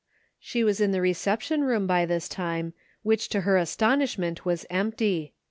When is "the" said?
0.93-0.99